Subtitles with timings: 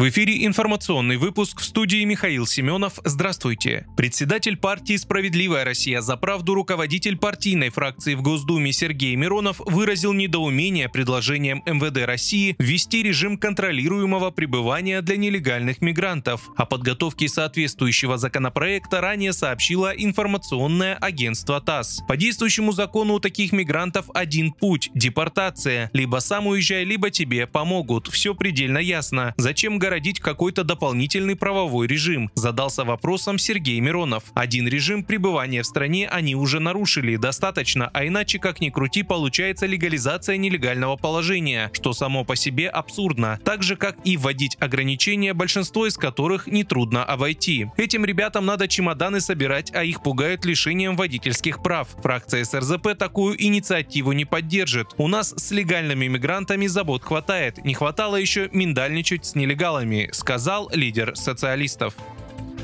[0.00, 3.00] В эфире информационный выпуск в студии Михаил Семенов.
[3.04, 3.86] Здравствуйте.
[3.98, 10.88] Председатель партии «Справедливая Россия за правду» руководитель партийной фракции в Госдуме Сергей Миронов выразил недоумение
[10.88, 16.48] предложением МВД России ввести режим контролируемого пребывания для нелегальных мигрантов.
[16.56, 22.00] О подготовке соответствующего законопроекта ранее сообщило информационное агентство ТАСС.
[22.08, 25.90] По действующему закону у таких мигрантов один путь– депортация.
[25.92, 28.08] Либо сам уезжай, либо тебе помогут.
[28.08, 29.34] Все предельно ясно.
[29.36, 29.89] Зачем городить
[30.20, 32.30] какой-то дополнительный правовой режим?
[32.34, 34.24] Задался вопросом Сергей Миронов.
[34.34, 39.66] Один режим пребывания в стране они уже нарушили достаточно, а иначе как ни крути получается
[39.66, 43.38] легализация нелегального положения, что само по себе абсурдно.
[43.44, 47.66] Так же как и вводить ограничения, большинство из которых нетрудно обойти.
[47.76, 51.88] Этим ребятам надо чемоданы собирать, а их пугают лишением водительских прав.
[52.02, 54.94] Фракция СРЗП такую инициативу не поддержит.
[54.98, 57.64] У нас с легальными мигрантами забот хватает.
[57.64, 61.94] Не хватало еще миндальничать с нелегалами нелегалами, сказал лидер социалистов.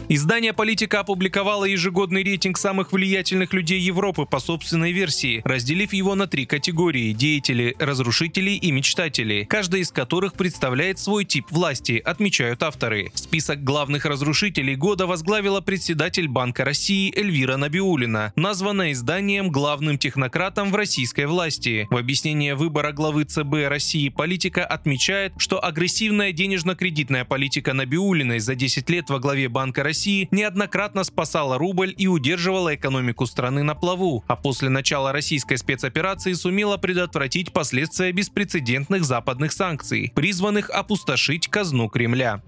[0.09, 6.29] Издание «Политика» опубликовало ежегодный рейтинг самых влиятельных людей Европы по собственной версии, разделив его на
[6.29, 13.11] три категории– деятели, разрушители и мечтатели, каждый из которых представляет свой тип власти, отмечают авторы.
[13.15, 20.77] Список главных разрушителей года возглавила председатель Банка России Эльвира Набиулина, названная изданием главным технократом в
[20.77, 21.89] российской власти.
[21.91, 28.89] В объяснение выбора главы ЦБ России «Политика» отмечает, что агрессивная денежно-кредитная политика Набиулиной за 10
[28.89, 34.23] лет во главе Банка России России неоднократно спасала рубль и удерживала экономику страны на плаву,
[34.27, 42.43] а после начала российской спецоперации сумела предотвратить последствия беспрецедентных западных санкций, призванных опустошить казну Кремля.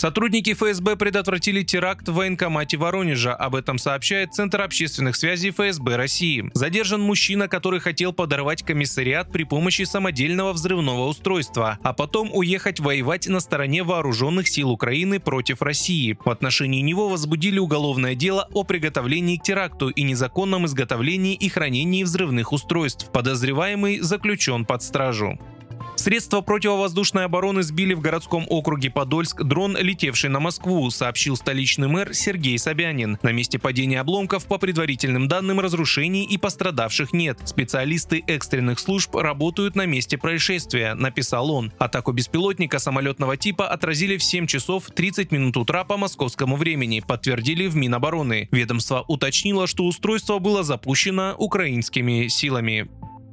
[0.00, 3.34] Сотрудники ФСБ предотвратили теракт в военкомате Воронежа.
[3.34, 6.50] Об этом сообщает Центр общественных связей ФСБ России.
[6.54, 13.28] Задержан мужчина, который хотел подорвать комиссариат при помощи самодельного взрывного устройства, а потом уехать воевать
[13.28, 16.16] на стороне вооруженных сил Украины против России.
[16.24, 22.04] В отношении него возбудили уголовное дело о приготовлении к теракту и незаконном изготовлении и хранении
[22.04, 23.12] взрывных устройств.
[23.12, 25.38] Подозреваемый заключен под стражу.
[26.00, 32.14] Средства противовоздушной обороны сбили в городском округе Подольск дрон, летевший на Москву, сообщил столичный мэр
[32.14, 33.18] Сергей Собянин.
[33.22, 37.40] На месте падения обломков, по предварительным данным, разрушений и пострадавших нет.
[37.44, 41.70] Специалисты экстренных служб работают на месте происшествия, написал он.
[41.76, 47.66] Атаку беспилотника самолетного типа отразили в 7 часов 30 минут утра по московскому времени, подтвердили
[47.66, 48.48] в Минобороны.
[48.52, 52.88] Ведомство уточнило, что устройство было запущено украинскими силами.